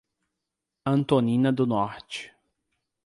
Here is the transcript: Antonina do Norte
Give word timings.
Antonina 0.85 1.51
do 1.53 1.67
Norte 1.67 2.33